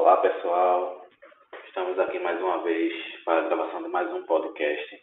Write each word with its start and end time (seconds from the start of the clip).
Olá 0.00 0.16
pessoal, 0.16 1.06
estamos 1.68 1.98
aqui 1.98 2.18
mais 2.20 2.40
uma 2.40 2.62
vez 2.62 2.90
para 3.22 3.40
a 3.40 3.48
gravação 3.48 3.82
de 3.82 3.90
mais 3.90 4.10
um 4.10 4.22
podcast 4.24 5.02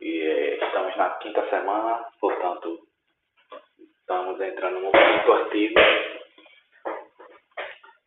e 0.00 0.20
eh, 0.22 0.64
estamos 0.64 0.96
na 0.96 1.10
quinta 1.18 1.46
semana, 1.50 2.06
portanto 2.18 2.78
estamos 4.00 4.40
entrando 4.40 4.80
no 4.80 4.90
quinto 4.92 5.32
artigo. 5.32 5.74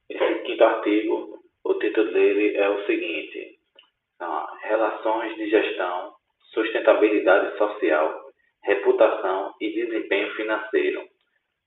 Esse 0.09 0.39
quinto 0.39 0.63
artigo, 0.63 1.39
o 1.65 1.73
título 1.75 2.11
dele 2.11 2.57
é 2.57 2.67
o 2.67 2.83
seguinte: 2.87 3.59
Relações 4.63 5.35
de 5.35 5.51
gestão, 5.51 6.15
sustentabilidade 6.51 7.55
social, 7.59 8.23
reputação 8.63 9.53
e 9.61 9.69
desempenho 9.69 10.33
financeiro. 10.33 11.07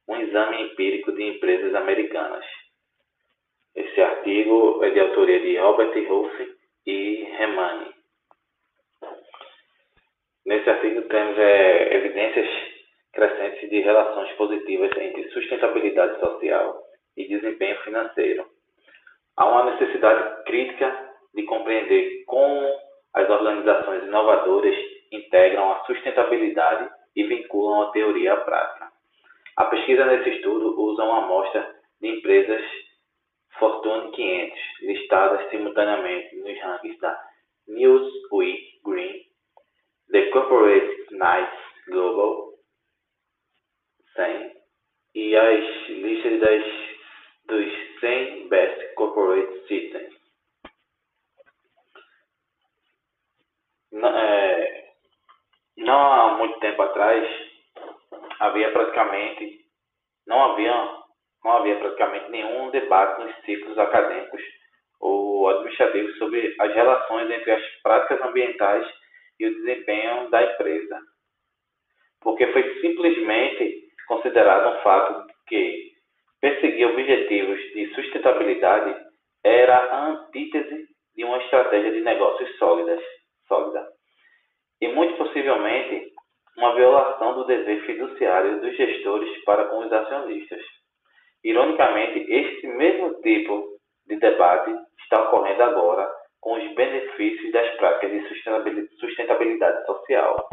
Um 0.08 0.16
exame 0.16 0.60
empírico 0.64 1.12
de 1.12 1.22
empresas 1.22 1.72
americanas. 1.76 2.63
Esse 3.74 4.00
artigo 4.00 4.84
é 4.84 4.90
de 4.90 5.00
autoria 5.00 5.40
de 5.40 5.56
Robert 5.56 5.92
Ruff 6.08 6.56
e 6.86 7.24
Remani. 7.36 7.92
Nesse 10.46 10.70
artigo 10.70 11.02
temos 11.02 11.38
é, 11.38 11.94
evidências 11.96 12.48
crescentes 13.12 13.68
de 13.70 13.80
relações 13.80 14.30
positivas 14.32 14.90
entre 14.96 15.28
sustentabilidade 15.30 16.20
social 16.20 16.82
e 17.16 17.26
desempenho 17.26 17.76
financeiro. 17.82 18.46
Há 19.36 19.48
uma 19.48 19.72
necessidade 19.72 20.44
crítica 20.44 21.10
de 21.34 21.42
compreender 21.44 22.24
como 22.26 22.60
as 23.14 23.28
organizações 23.28 24.04
inovadoras 24.04 24.76
integram 25.10 25.72
a 25.72 25.84
sustentabilidade 25.84 26.90
e 27.16 27.24
vinculam 27.24 27.82
a 27.82 27.90
teoria 27.90 28.34
à 28.34 28.36
prática. 28.36 28.88
A 29.56 29.64
pesquisa 29.66 30.04
nesse 30.04 30.30
estudo 30.30 30.80
usa 30.80 31.02
uma 31.02 31.24
amostra 31.24 31.74
de 32.00 32.08
empresas 32.08 32.62
Fortune 33.58 34.10
500, 34.12 34.58
listadas 34.82 35.50
simultaneamente 35.50 36.36
nos 36.36 36.60
rankings 36.60 36.98
da 37.00 37.18
Newsweek 37.68 38.80
Green, 38.84 39.26
The 40.10 40.30
Corporate 40.30 41.06
Knights 41.12 41.58
Global 41.88 42.54
100 44.16 44.52
e 45.14 45.36
as 45.36 45.88
listas 45.88 46.40
das, 46.40 46.64
dos 47.46 48.00
100 48.00 48.48
Best 48.48 48.94
Corporate 48.94 49.66
Systems. 49.68 50.14
Não, 53.92 54.08
é, 54.08 54.92
não 55.76 56.12
há 56.12 56.36
muito 56.38 56.58
tempo 56.58 56.82
atrás 56.82 57.24
havia 58.40 58.72
praticamente 58.72 59.64
não 60.26 60.52
havia 60.52 61.03
não 61.44 61.58
havia 61.58 61.76
praticamente 61.76 62.30
nenhum 62.30 62.70
debate 62.70 63.22
nos 63.22 63.36
ciclos 63.44 63.78
acadêmicos 63.78 64.42
ou 65.00 65.48
administrativos 65.48 66.16
sobre 66.16 66.54
as 66.58 66.74
relações 66.74 67.30
entre 67.30 67.52
as 67.52 67.62
práticas 67.82 68.20
ambientais 68.22 68.86
e 69.38 69.46
o 69.46 69.54
desempenho 69.54 70.30
da 70.30 70.42
empresa. 70.42 70.98
Porque 72.22 72.46
foi 72.48 72.80
simplesmente 72.80 73.84
considerado 74.08 74.74
um 74.74 74.80
fato 74.80 75.26
que 75.46 75.92
perseguir 76.40 76.86
objetivos 76.88 77.60
de 77.74 77.94
sustentabilidade 77.94 78.96
era 79.44 79.76
a 79.76 80.06
antítese 80.08 80.86
de 81.14 81.24
uma 81.24 81.38
estratégia 81.38 81.92
de 81.92 82.00
negócios 82.00 82.56
sólidas, 82.56 83.02
sólida. 83.46 83.86
E 84.80 84.88
muito 84.88 85.16
possivelmente 85.16 86.12
uma 86.56 86.74
violação 86.74 87.34
do 87.34 87.44
dever 87.44 87.84
fiduciário 87.84 88.60
dos 88.60 88.76
gestores 88.76 89.44
para 89.44 89.66
com 89.66 89.78
os 89.78 89.92
acionistas. 89.92 90.62
Ironicamente, 91.44 92.24
este 92.32 92.66
mesmo 92.68 93.20
tipo 93.20 93.78
de 94.06 94.16
debate 94.16 94.74
está 95.02 95.24
ocorrendo 95.24 95.62
agora 95.62 96.10
com 96.40 96.54
os 96.54 96.74
benefícios 96.74 97.52
das 97.52 97.68
práticas 97.76 98.10
de 98.10 98.88
sustentabilidade 98.98 99.84
social. 99.84 100.48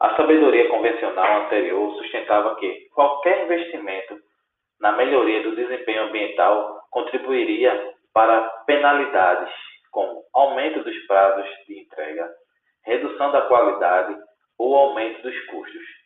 A 0.00 0.16
sabedoria 0.16 0.68
convencional 0.68 1.42
anterior 1.42 1.94
sustentava 1.94 2.56
que 2.56 2.88
qualquer 2.92 3.44
investimento 3.44 4.18
na 4.80 4.92
melhoria 4.92 5.42
do 5.44 5.54
desempenho 5.54 6.04
ambiental 6.04 6.80
contribuiria 6.90 7.94
para 8.12 8.42
penalidades 8.66 9.52
como 9.92 10.24
aumento 10.34 10.82
dos 10.82 10.96
prazos 11.06 11.48
de 11.68 11.82
entrega, 11.82 12.28
redução 12.84 13.30
da 13.30 13.42
qualidade 13.42 14.16
ou 14.58 14.74
aumento 14.74 15.22
dos 15.22 15.38
custos 15.46 15.99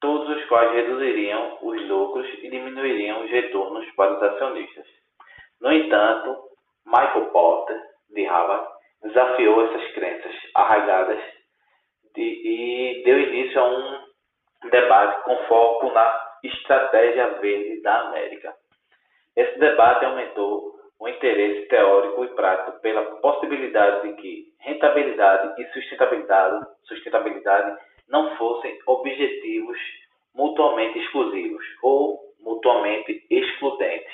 todos 0.00 0.28
os 0.36 0.44
quais 0.46 0.72
reduziriam 0.72 1.58
os 1.62 1.88
lucros 1.88 2.26
e 2.42 2.50
diminuiriam 2.50 3.24
os 3.24 3.30
retornos 3.30 3.88
para 3.92 4.14
os 4.14 4.22
acionistas. 4.22 4.86
No 5.60 5.72
entanto, 5.72 6.36
Michael 6.84 7.26
Porter, 7.26 7.80
de 8.10 8.24
Harvard, 8.24 8.68
desafiou 9.02 9.66
essas 9.66 9.92
crenças 9.92 10.34
arraigadas 10.54 11.20
de, 12.14 12.22
e 12.22 13.02
deu 13.04 13.20
início 13.20 13.60
a 13.60 13.68
um 13.68 14.06
debate 14.70 15.22
com 15.24 15.36
foco 15.46 15.92
na 15.92 16.26
estratégia 16.42 17.28
verde 17.40 17.82
da 17.82 18.08
América. 18.08 18.54
Esse 19.34 19.58
debate 19.58 20.04
aumentou 20.04 20.76
o 20.98 21.08
interesse 21.08 21.68
teórico 21.68 22.24
e 22.24 22.28
prático 22.28 22.80
pela 22.80 23.04
possibilidade 23.20 24.08
de 24.08 24.14
que 24.14 24.46
rentabilidade 24.60 25.60
e 25.60 25.66
sustentabilidade, 25.72 26.66
sustentabilidade 26.84 27.76
não 28.08 28.36
fossem 28.36 28.78
objetivos 28.86 29.78
mutuamente 30.34 30.98
exclusivos 30.98 31.64
ou 31.82 32.20
mutuamente 32.40 33.26
excludentes. 33.30 34.12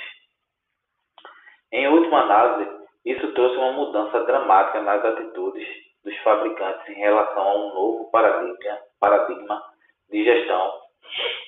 Em 1.72 1.88
última 1.88 2.22
análise, 2.22 2.70
isso 3.04 3.32
trouxe 3.34 3.56
uma 3.56 3.72
mudança 3.72 4.24
dramática 4.24 4.80
nas 4.80 5.04
atitudes 5.04 5.66
dos 6.04 6.16
fabricantes 6.18 6.88
em 6.88 7.00
relação 7.00 7.42
a 7.42 7.54
um 7.54 7.74
novo 7.74 8.10
paradigma, 8.10 8.78
paradigma 9.00 9.62
de 10.10 10.24
gestão 10.24 10.80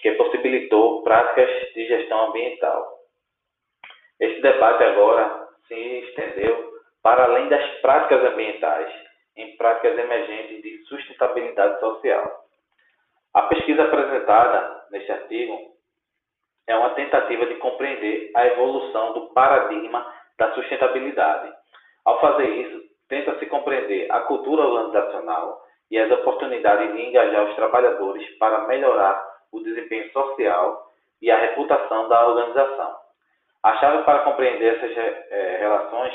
que 0.03 0.12
possibilitou 0.12 1.03
práticas 1.03 1.49
de 1.75 1.87
gestão 1.87 2.28
ambiental. 2.28 2.99
Este 4.21 4.41
debate 4.41 4.84
agora 4.84 5.49
se 5.66 5.75
estendeu 5.75 6.72
para 7.03 7.25
além 7.25 7.49
das 7.49 7.81
práticas 7.81 8.25
ambientais 8.25 8.93
em 9.37 9.56
práticas 9.56 9.99
emergentes 9.99 10.62
de 10.62 10.78
sustentabilidade 10.84 11.81
social. 11.81 12.45
A 13.33 13.43
pesquisa 13.43 13.83
apresentada 13.83 14.87
neste 14.91 15.11
artigo 15.11 15.75
é 16.67 16.77
uma 16.77 16.91
tentativa 16.91 17.47
de 17.47 17.56
compreender 17.56 18.31
a 18.34 18.47
evolução 18.47 19.12
do 19.12 19.27
paradigma 19.33 20.06
da 20.39 20.53
sustentabilidade. 20.55 21.53
Ao 22.05 22.21
fazer 22.21 22.49
isso, 22.49 22.83
tenta-se 23.09 23.47
compreender 23.47 24.11
a 24.11 24.21
cultura 24.21 24.62
organizacional 24.62 25.62
e 25.91 25.99
as 25.99 26.11
oportunidades 26.11 26.93
de 26.93 27.03
engajar 27.03 27.44
os 27.44 27.56
trabalhadores 27.56 28.28
para 28.39 28.67
melhorar 28.67 29.23
o 29.53 29.61
desempenho 29.61 30.11
social 30.12 30.91
e 31.21 31.31
a 31.31 31.39
reputação 31.39 32.09
da 32.09 32.27
organização. 32.27 32.97
A 33.62 33.77
chave 33.78 34.05
para 34.05 34.21
compreender 34.21 34.77
essas 34.77 34.97
é, 34.97 35.56
relações 35.59 36.15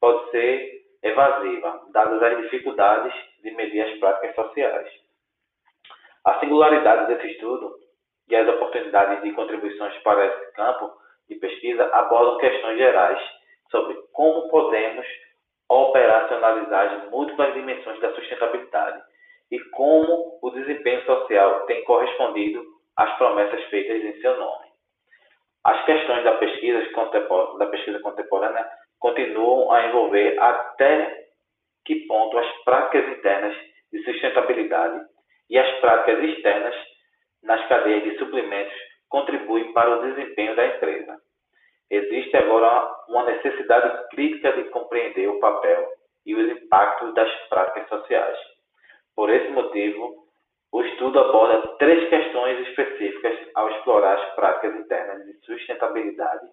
pode 0.00 0.30
ser 0.30 0.79
evasiva, 1.02 1.80
dadas 1.92 2.22
as 2.22 2.42
dificuldades 2.42 3.12
de 3.42 3.50
medir 3.52 3.82
as 3.82 3.98
práticas 3.98 4.34
sociais. 4.34 4.88
A 6.24 6.38
singularidade 6.40 7.06
desse 7.06 7.32
estudo 7.32 7.74
e 8.28 8.36
as 8.36 8.48
oportunidades 8.48 9.22
de 9.22 9.32
contribuições 9.32 9.96
para 10.02 10.26
esse 10.26 10.52
campo 10.52 10.92
de 11.28 11.36
pesquisa 11.36 11.84
abordam 11.92 12.38
questões 12.38 12.76
gerais 12.76 13.20
sobre 13.70 13.94
como 14.12 14.48
podemos 14.48 15.06
operacionalizar 15.68 16.92
as 16.92 17.10
múltiplas 17.10 17.54
dimensões 17.54 18.00
da 18.00 18.12
sustentabilidade 18.14 19.02
e 19.50 19.58
como 19.70 20.38
o 20.42 20.50
desempenho 20.50 21.04
social 21.06 21.66
tem 21.66 21.82
correspondido 21.84 22.62
às 22.96 23.16
promessas 23.16 23.62
feitas 23.64 24.02
em 24.02 24.20
seu 24.20 24.36
nome. 24.36 24.66
As 25.64 25.84
questões 25.84 26.24
da 26.24 26.36
pesquisa, 26.38 26.84
da 27.58 27.66
pesquisa 27.66 28.00
contemporânea 28.00 28.68
continuam 29.00 29.72
a 29.72 29.86
envolver 29.86 30.38
até 30.38 31.26
que 31.84 32.06
ponto 32.06 32.38
as 32.38 32.64
práticas 32.64 33.08
internas 33.08 33.56
de 33.92 34.02
sustentabilidade 34.04 35.00
e 35.48 35.58
as 35.58 35.80
práticas 35.80 36.22
externas 36.22 36.74
nas 37.42 37.66
cadeias 37.68 38.04
de 38.04 38.18
suprimentos 38.18 38.74
contribuem 39.08 39.72
para 39.72 39.90
o 39.90 40.02
desempenho 40.02 40.54
da 40.54 40.66
empresa. 40.66 41.18
Existe 41.90 42.36
agora 42.36 42.88
uma 43.08 43.24
necessidade 43.24 44.08
crítica 44.10 44.52
de 44.52 44.64
compreender 44.70 45.28
o 45.28 45.40
papel 45.40 45.88
e 46.24 46.34
os 46.34 46.48
impactos 46.50 47.12
das 47.14 47.30
práticas 47.48 47.88
sociais. 47.88 48.38
Por 49.16 49.28
esse 49.30 49.48
motivo, 49.50 50.28
o 50.70 50.82
estudo 50.82 51.18
aborda 51.18 51.66
três 51.78 52.08
questões 52.08 52.68
específicas 52.68 53.36
ao 53.56 53.68
explorar 53.70 54.14
as 54.14 54.34
práticas 54.36 54.76
internas 54.76 55.24
de 55.24 55.32
sustentabilidade 55.44 56.46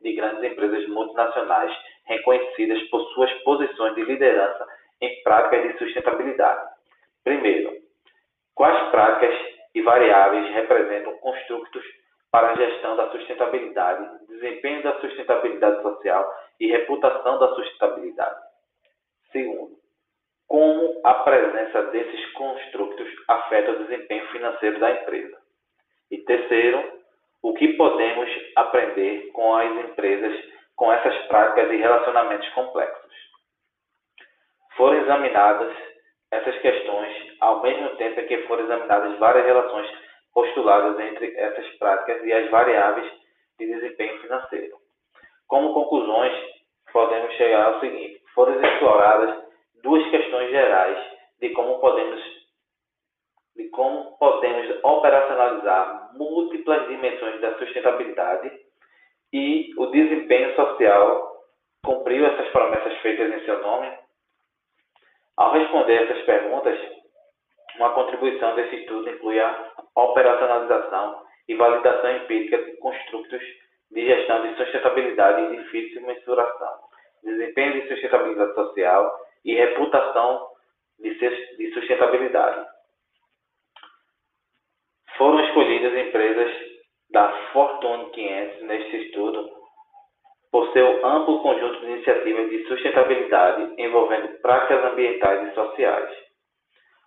de 0.00 0.12
grandes 0.12 0.44
empresas 0.44 0.86
multinacionais 0.88 1.72
reconhecidas 2.06 2.82
por 2.88 3.02
suas 3.12 3.32
posições 3.42 3.94
de 3.94 4.04
liderança 4.04 4.66
em 5.00 5.22
práticas 5.22 5.72
de 5.72 5.78
sustentabilidade. 5.78 6.70
Primeiro, 7.22 7.72
quais 8.54 8.90
práticas 8.90 9.34
e 9.74 9.82
variáveis 9.82 10.52
representam 10.54 11.16
construtos 11.18 11.84
para 12.30 12.50
a 12.50 12.56
gestão 12.56 12.96
da 12.96 13.10
sustentabilidade, 13.10 14.26
desempenho 14.28 14.82
da 14.82 15.00
sustentabilidade 15.00 15.82
social 15.82 16.28
e 16.58 16.66
reputação 16.66 17.38
da 17.38 17.54
sustentabilidade. 17.54 18.40
Segundo, 19.30 19.76
como 20.46 21.00
a 21.04 21.14
presença 21.14 21.82
desses 21.84 22.32
construtos 22.32 23.08
afeta 23.28 23.72
o 23.72 23.84
desempenho 23.84 24.26
financeiro 24.28 24.78
da 24.78 24.90
empresa. 24.90 25.36
E 26.10 26.18
terceiro, 26.18 27.02
o 27.42 27.54
que 27.54 27.74
podemos 27.74 28.28
aprender 28.56 29.30
com 29.32 29.54
as 29.54 29.70
empresas 29.84 30.53
com 30.76 30.92
essas 30.92 31.16
práticas 31.26 31.70
e 31.70 31.76
relacionamentos 31.76 32.48
complexos. 32.50 33.14
Foram 34.76 35.00
examinadas 35.02 35.74
essas 36.30 36.58
questões 36.58 37.36
ao 37.40 37.62
mesmo 37.62 37.96
tempo 37.96 38.26
que 38.26 38.42
foram 38.42 38.64
examinadas 38.64 39.18
várias 39.18 39.46
relações 39.46 39.88
postuladas 40.32 40.98
entre 40.98 41.36
essas 41.36 41.66
práticas 41.78 42.24
e 42.24 42.32
as 42.32 42.50
variáveis 42.50 43.10
de 43.58 43.66
desempenho 43.66 44.20
financeiro. 44.20 44.76
Como 45.46 45.72
conclusões, 45.72 46.32
podemos 46.92 47.32
chegar 47.34 47.66
ao 47.66 47.80
seguinte: 47.80 48.20
foram 48.34 48.60
exploradas 48.60 49.44
duas 49.82 50.04
questões 50.10 50.50
gerais 50.50 50.98
de 51.40 51.50
como 51.50 51.78
podemos 51.78 52.20
de 53.56 53.68
como 53.68 54.18
podemos 54.18 54.66
operacionalizar 54.82 56.10
múltiplas 56.14 56.88
dimensões 56.88 57.40
da 57.40 57.56
sustentabilidade 57.56 58.50
e 59.34 59.74
o 59.76 59.86
desempenho 59.86 60.54
social 60.54 61.42
cumpriu 61.84 62.24
essas 62.24 62.48
promessas 62.52 62.96
feitas 62.98 63.34
em 63.34 63.44
seu 63.44 63.60
nome? 63.60 63.92
Ao 65.36 65.52
responder 65.52 66.04
essas 66.04 66.24
perguntas, 66.24 66.78
uma 67.74 67.92
contribuição 67.94 68.54
desse 68.54 68.76
estudo 68.76 69.10
inclui 69.10 69.40
a 69.40 69.72
operacionalização 69.96 71.20
e 71.48 71.54
validação 71.56 72.16
empírica 72.18 72.58
de 72.58 72.76
construtos 72.76 73.42
de 73.90 74.06
gestão 74.06 74.40
de 74.42 74.56
sustentabilidade 74.56 75.42
e 75.42 75.56
difícil 75.56 76.02
mensuração, 76.02 76.78
desempenho 77.24 77.82
de 77.82 77.88
sustentabilidade 77.88 78.54
social 78.54 79.26
e 79.44 79.56
reputação 79.56 80.48
de 81.00 81.72
sustentabilidade. 81.74 82.68
Foram 85.18 85.44
escolhidas 85.44 86.06
empresas 86.06 86.73
da 87.10 87.28
Fortune 87.52 88.10
500 88.10 88.62
neste 88.62 88.96
estudo 89.06 89.50
por 90.50 90.72
seu 90.72 91.04
amplo 91.04 91.42
conjunto 91.42 91.80
de 91.80 91.86
iniciativas 91.86 92.48
de 92.48 92.64
sustentabilidade 92.68 93.74
envolvendo 93.76 94.28
práticas 94.40 94.84
ambientais 94.84 95.50
e 95.50 95.54
sociais. 95.54 96.10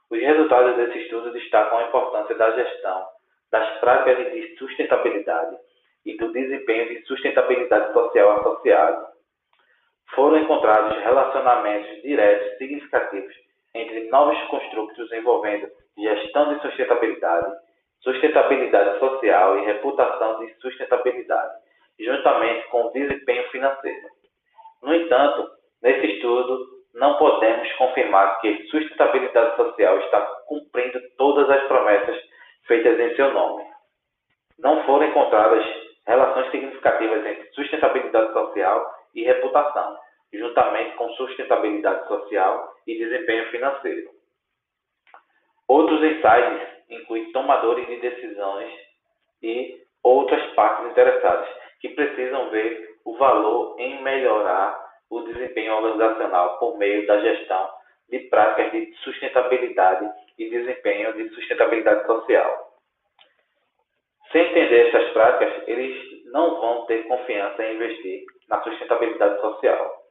Os 0.10 0.20
resultados 0.20 0.76
desse 0.76 1.00
estudo 1.00 1.32
destacam 1.32 1.80
a 1.80 1.84
importância 1.84 2.36
da 2.36 2.52
gestão 2.52 3.06
das 3.52 3.80
práticas 3.80 4.32
de 4.34 4.58
sustentabilidade 4.58 5.58
e 6.06 6.18
do 6.18 6.32
desempenho 6.32 6.90
de 6.90 7.06
sustentabilidade 7.06 7.94
social 7.94 8.40
associado. 8.40 9.08
Foram 10.16 10.38
encontrados 10.38 10.98
relacionamentos 11.04 12.02
diretos 12.02 12.58
significativos 12.58 13.34
entre 13.74 14.10
novos 14.10 14.42
construtos 14.48 15.12
envolvendo 15.12 15.70
gestão 15.98 16.54
de 16.54 16.62
sustentabilidade, 16.62 17.56
sustentabilidade 18.02 19.00
social 19.00 19.60
e 19.60 19.66
reputação 19.66 20.40
de 20.40 20.54
sustentabilidade, 20.56 21.54
juntamente 22.00 22.68
com 22.70 22.86
o 22.86 22.92
desempenho 22.92 23.50
financeiro. 23.50 24.08
No 24.82 24.94
entanto, 24.94 25.50
nesse 25.82 26.06
estudo, 26.14 26.78
não 26.94 27.18
podemos 27.18 27.72
confirmar 27.74 28.40
que 28.42 28.68
sustentabilidade 28.68 29.56
social 29.56 30.00
está 30.00 30.22
cumprindo 30.48 31.00
todas 31.18 31.50
as 31.50 31.68
promessas 31.68 32.18
feitas 32.66 33.00
em 33.00 33.16
seu 33.16 33.34
nome. 33.34 33.64
Não 34.60 34.84
foram 34.86 35.08
encontradas 35.08 35.66
relações 36.06 36.50
significativas 36.52 37.26
entre 37.26 37.50
sustentabilidade 37.52 38.34
social 38.34 38.92
e 39.14 39.24
reputação, 39.24 39.98
juntamente 40.34 40.96
com 40.96 41.10
sustentabilidade 41.12 42.08
social 42.08 42.74
e 42.88 42.98
desempenho 42.98 43.50
financeiro. 43.52 44.10
Outros 45.68 46.02
insights 46.02 46.77
incluem 46.90 47.32
tomadores 47.32 47.88
de 47.88 47.98
decisões 47.98 48.72
e 49.42 49.82
outras 50.04 50.44
partes 50.54 50.92
interessadas 50.92 51.48
que 51.80 51.90
precisam 51.90 52.50
ver 52.50 52.96
o 53.06 53.16
valor 53.18 53.76
em 53.80 54.02
melhorar 54.02 54.88
o 55.10 55.22
desempenho 55.22 55.74
organizacional 55.74 56.58
por 56.60 56.78
meio 56.78 57.06
da 57.08 57.20
gestão 57.20 57.70
de 58.10 58.20
práticas 58.30 58.72
de 58.72 58.94
sustentabilidade 59.04 60.10
e 60.38 60.50
desempenho 60.50 61.14
de 61.14 61.30
sustentabilidade 61.30 62.06
social. 62.06 62.68
Sem 64.32 64.42
entender 64.50 64.88
essas 64.88 65.12
práticas, 65.12 65.68
eles 65.68 66.26
não 66.32 66.60
vão 66.60 66.86
ter 66.86 67.08
confiança 67.08 67.64
em 67.64 67.76
investir 67.76 68.26
na 68.50 68.62
sustentabilidade 68.62 69.40
social. 69.42 70.04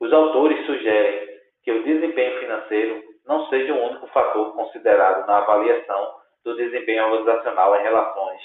Os 0.00 0.12
autores 0.12 0.64
sugerem 0.66 1.28
que 1.64 1.72
o 1.72 1.82
desempenho 1.82 2.38
financeiro 2.38 3.02
não 3.28 3.46
seja 3.48 3.74
o 3.74 3.84
único 3.84 4.06
fator 4.08 4.54
considerado 4.54 5.26
na 5.26 5.38
avaliação 5.38 6.16
do 6.44 6.56
desempenho 6.56 7.04
organizacional 7.04 7.76
em, 7.76 7.82
relações, 7.82 8.40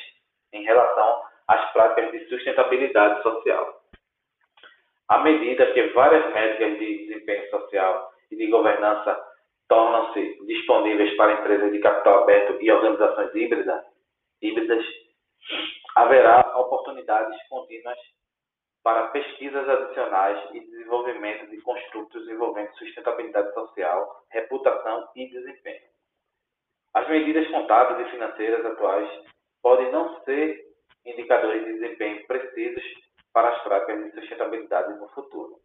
em 0.51 0.63
relação 0.63 1.23
às 1.47 1.71
práticas 1.71 2.11
de 2.11 2.27
sustentabilidade 2.27 3.23
social. 3.23 3.81
À 5.07 5.19
medida 5.19 5.71
que 5.71 5.87
várias 5.93 6.31
métricas 6.33 6.77
de 6.79 7.07
desempenho 7.07 7.49
social 7.49 8.11
e 8.29 8.35
de 8.35 8.47
governança 8.47 9.17
tornam-se 9.69 10.45
disponíveis 10.45 11.15
para 11.15 11.33
empresas 11.33 11.71
de 11.71 11.79
capital 11.79 12.23
aberto 12.23 12.61
e 12.61 12.71
organizações 12.71 13.33
híbridas, 13.33 13.83
híbridas 14.41 14.85
haverá 15.95 16.39
oportunidades 16.57 17.37
contínuas 17.47 17.97
para 18.83 19.07
pesquisas 19.07 19.67
adicionais 19.67 20.49
e 20.53 20.59
desenvolvimento 20.59 21.49
de 21.49 21.61
construtos 21.61 22.27
envolvendo 22.27 22.75
sustentabilidade 22.75 23.53
social, 23.53 24.25
reputação 24.29 25.09
e 25.15 25.29
desempenho. 25.29 25.87
As 26.93 27.07
medidas 27.07 27.47
contábeis 27.49 28.07
e 28.07 28.11
financeiras 28.11 28.65
atuais 28.65 29.09
podem 29.61 29.91
não 29.91 30.21
ser 30.23 30.63
indicadores 31.05 31.63
de 31.65 31.73
desempenho 31.73 32.27
precisos 32.27 32.83
para 33.33 33.49
as 33.49 33.63
práticas 33.63 34.03
de 34.03 34.11
sustentabilidade 34.19 34.93
no 34.99 35.07
futuro. 35.09 35.59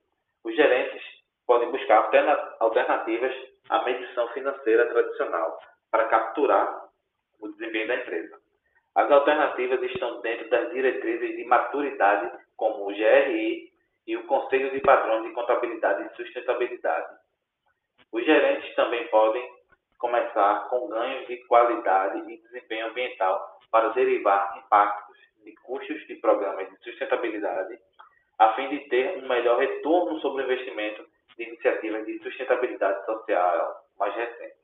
Os 0.45 0.55
gerentes 0.55 1.03
podem 1.47 1.71
buscar 1.71 2.11
alternativas 2.61 3.35
à 3.69 3.83
medição 3.85 4.29
financeira 4.29 4.87
tradicional 4.87 5.59
para 5.91 6.09
capturar 6.09 6.89
o 7.41 7.49
desempenho 7.49 7.89
da 7.89 7.97
empresa. 7.97 8.48
As 8.95 9.11
alternativas 9.11 9.83
estão 9.83 10.21
dentro 10.21 10.49
das 10.51 10.71
diretrizes 10.73 11.37
de 11.37 11.45
maturidade, 11.45 12.31
como 12.57 12.89
o 12.89 12.95
GRI 12.95 13.73
e 14.07 14.17
o 14.17 14.27
Conselho 14.27 14.71
de 14.73 14.81
Padrões 14.81 15.23
de 15.25 15.33
Contabilidade 15.33 16.05
e 16.05 16.17
Sustentabilidade. 16.17 17.17
Os 18.11 18.25
gerentes 18.25 18.75
também 18.75 19.07
podem 19.09 19.47
começar 19.99 20.69
com 20.71 20.89
ganhos 20.89 21.27
de 21.27 21.37
qualidade 21.47 22.33
e 22.33 22.39
desempenho 22.39 22.87
ambiental 22.89 23.59
para 23.71 23.89
derivar 23.91 24.57
impactos 24.59 25.19
de 25.45 25.55
custos 25.63 26.07
de 26.07 26.17
programas 26.17 26.69
de 26.71 26.77
sustentabilidade, 26.79 27.79
a 28.39 28.55
fim 28.55 28.69
de 28.69 28.89
ter 28.89 29.19
um 29.19 29.29
melhor 29.29 29.59
retorno 29.59 30.19
sobre 30.21 30.43
o 30.43 30.45
investimento 30.47 31.05
de 31.37 31.45
iniciativas 31.45 32.07
de 32.07 32.19
sustentabilidade 32.23 33.05
social 33.05 33.85
mais 33.99 34.15
recentes. 34.15 34.58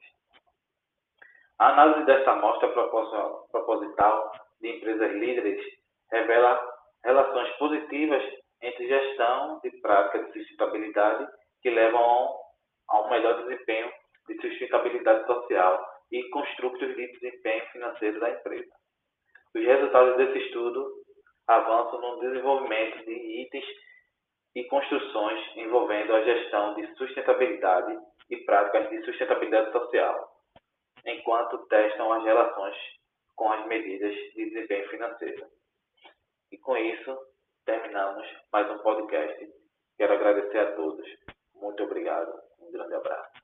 A 1.61 1.69
análise 1.69 2.05
desta 2.05 2.33
amostra 2.33 2.69
proposital 2.69 4.33
de 4.61 4.77
empresas 4.77 5.13
líderes 5.13 5.65
revela 6.11 6.61
relações 7.05 7.49
positivas 7.59 8.23
entre 8.61 8.89
gestão 8.89 9.61
e 9.63 9.71
prática 9.81 10.25
de 10.25 10.33
sustentabilidade 10.33 11.27
que 11.63 11.71
levam 11.71 12.35
a 12.89 13.01
um 13.03 13.11
melhor 13.11 13.45
desempenho 13.45 13.91
de 14.27 14.41
sustentabilidade 14.41 15.27
social 15.27 15.87
e 16.11 16.29
construtos 16.31 16.95
de 16.97 17.13
desempenho 17.13 17.65
financeiro 17.67 18.19
da 18.19 18.31
empresa. 18.31 18.73
Os 19.55 19.65
resultados 19.65 20.17
desse 20.17 20.39
estudo 20.47 20.91
avançam 21.47 22.01
no 22.01 22.21
desenvolvimento 22.21 23.05
de 23.05 23.43
itens 23.43 23.65
e 24.57 24.65
construções 24.65 25.57
envolvendo 25.57 26.17
a 26.17 26.23
gestão 26.23 26.75
de 26.75 26.87
sustentabilidade 26.97 27.97
e 28.31 28.39
práticas 28.39 28.91
de 28.91 29.05
sustentabilidade 29.05 29.71
social 29.71 30.34
enquanto 31.07 31.67
testam 31.67 32.13
as 32.13 32.25
relações 32.25 32.77
com 33.37 33.51
as 33.53 33.67
medidas 33.67 34.15
de 34.15 34.51
desempenho 34.51 34.89
financeiro. 34.91 35.47
E 36.51 36.59
com 36.59 36.77
isso, 36.77 37.19
terminamos 37.65 38.27
mais 38.53 38.71
um 38.71 38.79
podcast. 38.79 39.53
Quero 39.97 40.15
agradecer 40.15 40.59
a 40.59 40.77
todos. 40.77 41.07
Muito 41.55 41.83
obrigado. 41.83 42.33
Um 42.61 42.71
grande 42.71 42.95
abraço. 42.95 43.44